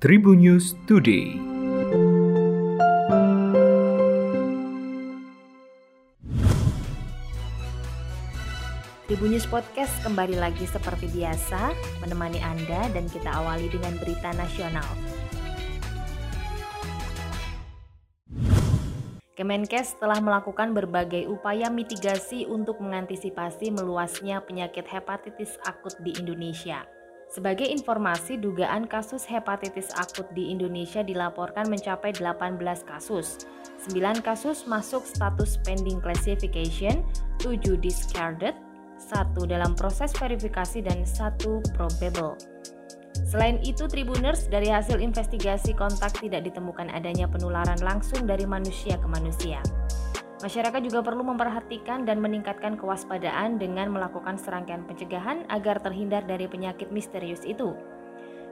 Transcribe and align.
Tribun 0.00 0.40
News 0.40 0.72
Today. 0.88 1.36
Tribun 9.04 9.28
News 9.28 9.44
Podcast 9.44 9.92
kembali 10.00 10.40
lagi 10.40 10.64
seperti 10.64 11.04
biasa 11.12 11.76
menemani 12.00 12.40
Anda 12.40 12.88
dan 12.96 13.12
kita 13.12 13.28
awali 13.28 13.68
dengan 13.68 13.92
berita 14.00 14.32
nasional. 14.40 14.88
Kemenkes 19.36 20.00
telah 20.00 20.24
melakukan 20.24 20.72
berbagai 20.72 21.28
upaya 21.28 21.68
mitigasi 21.68 22.48
untuk 22.48 22.80
mengantisipasi 22.80 23.68
meluasnya 23.68 24.40
penyakit 24.48 24.88
hepatitis 24.88 25.60
akut 25.68 25.92
di 26.00 26.16
Indonesia. 26.16 26.88
Sebagai 27.30 27.62
informasi, 27.70 28.42
dugaan 28.42 28.90
kasus 28.90 29.22
hepatitis 29.22 29.94
akut 29.94 30.26
di 30.34 30.50
Indonesia 30.50 31.06
dilaporkan 31.06 31.70
mencapai 31.70 32.10
18 32.18 32.58
kasus. 32.82 33.46
9 33.86 34.18
kasus 34.18 34.66
masuk 34.66 35.06
status 35.06 35.62
pending 35.62 36.02
classification, 36.02 37.06
7 37.38 37.78
discarded, 37.78 38.58
1 38.98 39.46
dalam 39.46 39.78
proses 39.78 40.10
verifikasi 40.18 40.82
dan 40.82 41.06
1 41.06 41.62
probable. 41.78 42.34
Selain 43.30 43.62
itu, 43.62 43.86
Tribuners 43.86 44.50
dari 44.50 44.66
hasil 44.66 44.98
investigasi 44.98 45.70
kontak 45.78 46.18
tidak 46.18 46.42
ditemukan 46.50 46.90
adanya 46.90 47.30
penularan 47.30 47.78
langsung 47.78 48.26
dari 48.26 48.42
manusia 48.42 48.98
ke 48.98 49.06
manusia. 49.06 49.62
Masyarakat 50.40 50.80
juga 50.80 51.04
perlu 51.04 51.20
memperhatikan 51.20 52.08
dan 52.08 52.16
meningkatkan 52.24 52.80
kewaspadaan 52.80 53.60
dengan 53.60 53.92
melakukan 53.92 54.40
serangkaian 54.40 54.88
pencegahan 54.88 55.44
agar 55.52 55.84
terhindar 55.84 56.24
dari 56.24 56.48
penyakit 56.48 56.88
misterius 56.88 57.44
itu. 57.44 57.76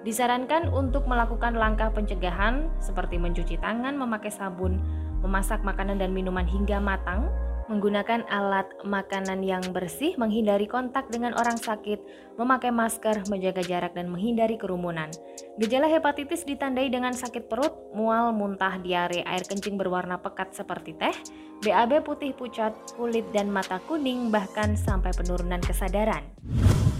Disarankan 0.05 0.69
untuk 0.69 1.09
melakukan 1.09 1.56
langkah 1.56 1.88
pencegahan 1.88 2.69
seperti 2.77 3.16
mencuci 3.16 3.56
tangan 3.56 3.97
memakai 3.97 4.28
sabun, 4.28 4.78
memasak 5.25 5.64
makanan 5.64 5.97
dan 5.97 6.12
minuman 6.12 6.45
hingga 6.45 6.77
matang, 6.77 7.33
menggunakan 7.69 8.24
alat 8.33 8.66
makanan 8.83 9.44
yang 9.44 9.62
bersih, 9.70 10.16
menghindari 10.16 10.64
kontak 10.64 11.12
dengan 11.12 11.36
orang 11.36 11.61
sakit, 11.61 12.00
memakai 12.41 12.72
masker, 12.72 13.28
menjaga 13.28 13.61
jarak, 13.61 13.92
dan 13.92 14.08
menghindari 14.08 14.56
kerumunan. 14.56 15.12
Gejala 15.61 15.86
hepatitis 15.86 16.48
ditandai 16.48 16.89
dengan 16.89 17.12
sakit 17.12 17.46
perut, 17.46 17.77
mual, 17.92 18.33
muntah, 18.33 18.80
diare, 18.80 19.20
air 19.22 19.44
kencing 19.44 19.77
berwarna 19.77 20.16
pekat 20.16 20.56
seperti 20.56 20.96
teh, 20.96 21.14
BAB 21.61 22.02
putih 22.02 22.33
pucat, 22.33 22.72
kulit 22.96 23.28
dan 23.36 23.52
mata 23.52 23.78
kuning, 23.84 24.33
bahkan 24.33 24.74
sampai 24.74 25.12
penurunan 25.12 25.61
kesadaran. 25.61 26.24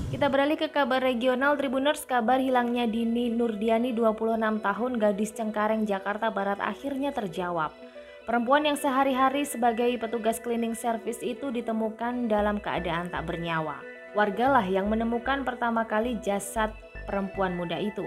Kita 0.09 0.33
beralih 0.33 0.57
ke 0.57 0.73
kabar 0.73 1.05
regional 1.05 1.61
Tribuners, 1.61 2.09
kabar 2.09 2.41
hilangnya 2.41 2.89
Dini 2.89 3.29
Nurdiani 3.29 3.93
26 3.93 4.41
tahun 4.65 4.93
gadis 4.97 5.37
Cengkareng 5.37 5.85
Jakarta 5.85 6.33
Barat 6.33 6.57
akhirnya 6.65 7.13
terjawab. 7.13 7.88
Perempuan 8.29 8.69
yang 8.69 8.77
sehari-hari 8.77 9.49
sebagai 9.49 9.89
petugas 9.97 10.37
cleaning 10.37 10.77
service 10.77 11.25
itu 11.25 11.49
ditemukan 11.49 12.29
dalam 12.29 12.61
keadaan 12.61 13.09
tak 13.09 13.25
bernyawa. 13.25 13.81
Wargalah 14.13 14.69
yang 14.69 14.93
menemukan 14.93 15.49
pertama 15.49 15.89
kali 15.89 16.21
jasad 16.21 16.77
perempuan 17.09 17.57
muda 17.57 17.81
itu. 17.81 18.05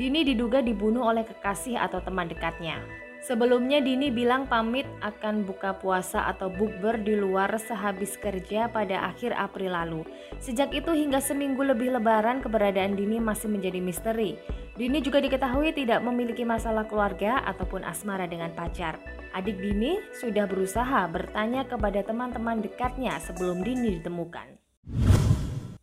Dini 0.00 0.24
diduga 0.24 0.64
dibunuh 0.64 1.04
oleh 1.04 1.28
kekasih 1.28 1.76
atau 1.76 2.00
teman 2.00 2.32
dekatnya. 2.32 2.80
Sebelumnya 3.20 3.84
Dini 3.84 4.08
bilang 4.08 4.48
pamit 4.48 4.88
akan 5.04 5.44
buka 5.44 5.76
puasa 5.76 6.32
atau 6.32 6.48
bukber 6.48 7.04
di 7.04 7.12
luar 7.12 7.52
sehabis 7.54 8.16
kerja 8.16 8.72
pada 8.72 9.04
akhir 9.04 9.36
April 9.36 9.76
lalu. 9.76 10.02
Sejak 10.40 10.72
itu 10.72 10.96
hingga 10.96 11.20
seminggu 11.20 11.60
lebih 11.60 11.92
lebaran 11.92 12.40
keberadaan 12.40 12.96
Dini 12.96 13.20
masih 13.20 13.52
menjadi 13.52 13.84
misteri. 13.84 14.40
Dini 14.80 15.04
juga 15.04 15.20
diketahui 15.20 15.76
tidak 15.76 16.00
memiliki 16.00 16.42
masalah 16.42 16.88
keluarga 16.88 17.44
ataupun 17.44 17.84
asmara 17.84 18.24
dengan 18.24 18.48
pacar. 18.56 18.96
Adik 19.32 19.64
Dini 19.64 19.96
sudah 20.12 20.44
berusaha 20.44 21.08
bertanya 21.08 21.64
kepada 21.64 22.04
teman-teman 22.04 22.60
dekatnya 22.60 23.16
sebelum 23.16 23.64
Dini 23.64 23.96
ditemukan. 23.96 24.60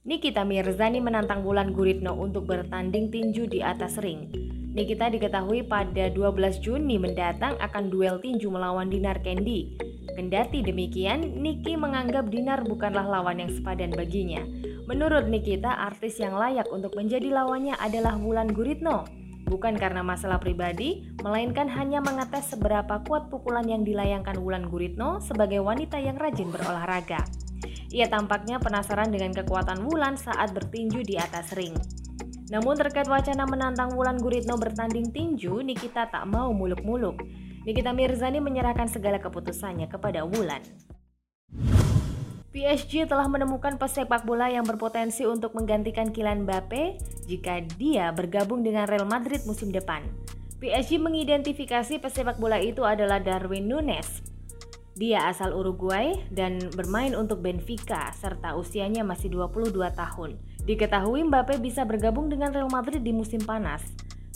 Nikita 0.05 0.45
Mirzani 0.45 1.01
menantang 1.01 1.41
Wulan 1.41 1.73
Guritno 1.73 2.13
untuk 2.13 2.45
bertanding 2.45 3.09
tinju 3.09 3.49
di 3.49 3.65
atas 3.65 3.97
ring. 3.97 4.29
Nikita 4.77 5.09
diketahui 5.09 5.65
pada 5.65 6.13
12 6.13 6.61
Juni 6.61 7.01
mendatang 7.01 7.57
akan 7.57 7.89
duel 7.89 8.21
tinju 8.21 8.53
melawan 8.53 8.85
Dinar 8.85 9.17
Kendi. 9.25 9.81
Kendati 10.13 10.61
demikian, 10.61 11.41
Niki 11.41 11.73
menganggap 11.73 12.29
Dinar 12.29 12.61
bukanlah 12.69 13.09
lawan 13.09 13.41
yang 13.41 13.49
sepadan 13.49 13.89
baginya. 13.97 14.45
Menurut 14.85 15.25
Nikita, 15.25 15.73
artis 15.73 16.21
yang 16.21 16.37
layak 16.37 16.69
untuk 16.69 16.93
menjadi 16.93 17.33
lawannya 17.33 17.73
adalah 17.81 18.13
Wulan 18.13 18.53
Guritno. 18.53 19.09
Bukan 19.49 19.81
karena 19.81 20.05
masalah 20.05 20.37
pribadi, 20.37 21.09
melainkan 21.25 21.65
hanya 21.73 22.05
mengetes 22.05 22.53
seberapa 22.53 23.01
kuat 23.01 23.33
pukulan 23.33 23.65
yang 23.65 23.81
dilayangkan 23.81 24.37
Wulan 24.37 24.69
Guritno 24.69 25.17
sebagai 25.25 25.57
wanita 25.65 25.97
yang 25.97 26.21
rajin 26.21 26.53
berolahraga. 26.53 27.25
Ia 27.89 28.05
tampaknya 28.05 28.61
penasaran 28.61 29.09
dengan 29.09 29.33
kekuatan 29.33 29.81
Wulan 29.89 30.21
saat 30.21 30.53
bertinju 30.53 31.01
di 31.01 31.17
atas 31.17 31.57
ring. 31.57 31.73
Namun 32.53 32.77
terkait 32.77 33.09
wacana 33.09 33.49
menantang 33.49 33.97
Wulan 33.97 34.21
Guritno 34.21 34.53
bertanding 34.53 35.09
tinju, 35.09 35.65
Nikita 35.65 36.13
tak 36.13 36.29
mau 36.29 36.53
muluk-muluk. 36.53 37.17
Nikita 37.65 37.89
Mirzani 37.89 38.37
menyerahkan 38.37 38.85
segala 38.85 39.17
keputusannya 39.17 39.89
kepada 39.89 40.29
Wulan. 40.29 40.61
PSG 42.49 43.05
telah 43.05 43.29
menemukan 43.29 43.77
pesepak 43.77 44.25
bola 44.25 44.49
yang 44.49 44.65
berpotensi 44.65 45.21
untuk 45.21 45.53
menggantikan 45.53 46.09
Kylian 46.09 46.49
Mbappe 46.49 46.97
jika 47.29 47.61
dia 47.77 48.09
bergabung 48.09 48.65
dengan 48.65 48.89
Real 48.89 49.05
Madrid 49.05 49.45
musim 49.45 49.69
depan. 49.69 50.01
PSG 50.57 50.97
mengidentifikasi 50.97 52.01
pesepak 52.01 52.41
bola 52.41 52.57
itu 52.57 52.81
adalah 52.81 53.21
Darwin 53.21 53.69
Nunes. 53.69 54.25
Dia 54.97 55.29
asal 55.29 55.53
Uruguay 55.53 56.17
dan 56.33 56.57
bermain 56.73 57.13
untuk 57.13 57.45
Benfica 57.45 58.09
serta 58.17 58.57
usianya 58.57 59.05
masih 59.05 59.29
22 59.29 59.69
tahun. 59.93 60.41
Diketahui 60.65 61.29
Mbappe 61.29 61.61
bisa 61.61 61.85
bergabung 61.85 62.33
dengan 62.33 62.49
Real 62.49 62.67
Madrid 62.73 63.05
di 63.05 63.13
musim 63.13 63.45
panas. 63.45 63.85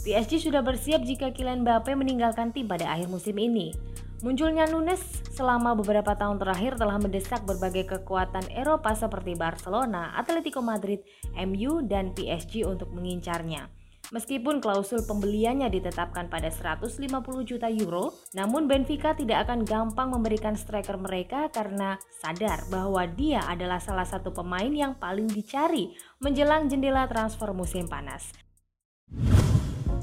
PSG 0.06 0.38
sudah 0.38 0.62
bersiap 0.62 1.02
jika 1.02 1.34
Kylian 1.34 1.66
Mbappe 1.66 1.98
meninggalkan 1.98 2.54
tim 2.54 2.70
pada 2.70 2.94
akhir 2.94 3.10
musim 3.10 3.34
ini. 3.42 3.74
Munculnya 4.24 4.64
Nunes 4.72 5.04
selama 5.36 5.76
beberapa 5.76 6.16
tahun 6.16 6.40
terakhir 6.40 6.80
telah 6.80 6.96
mendesak 6.96 7.44
berbagai 7.44 7.92
kekuatan 7.92 8.48
Eropa 8.56 8.96
seperti 8.96 9.36
Barcelona, 9.36 10.16
Atletico 10.16 10.64
Madrid, 10.64 11.04
MU, 11.36 11.84
dan 11.84 12.16
PSG 12.16 12.64
untuk 12.64 12.96
mengincarnya. 12.96 13.68
Meskipun 14.16 14.64
klausul 14.64 15.04
pembeliannya 15.04 15.68
ditetapkan 15.68 16.32
pada 16.32 16.48
150 16.48 17.04
juta 17.44 17.68
euro, 17.68 18.16
namun 18.32 18.64
Benfica 18.64 19.12
tidak 19.12 19.44
akan 19.44 19.68
gampang 19.68 20.16
memberikan 20.16 20.56
striker 20.56 20.96
mereka 20.96 21.52
karena 21.52 22.00
sadar 22.24 22.64
bahwa 22.72 23.04
dia 23.04 23.44
adalah 23.44 23.84
salah 23.84 24.08
satu 24.08 24.32
pemain 24.32 24.72
yang 24.72 24.96
paling 24.96 25.28
dicari 25.28 25.92
menjelang 26.24 26.72
jendela 26.72 27.12
transfer 27.12 27.52
musim 27.52 27.92
panas. 27.92 28.32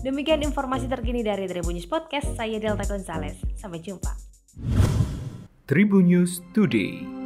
Demikian 0.00 0.40
informasi 0.40 0.88
terkini 0.88 1.20
dari 1.20 1.44
Tribun 1.44 1.76
News 1.76 1.84
Podcast, 1.84 2.32
saya 2.32 2.56
Delta 2.56 2.88
Gonzales. 2.88 3.36
Sampai 3.52 3.84
jumpa. 3.84 4.16
Tribun 5.68 6.08
News 6.08 6.40
Today. 6.56 7.19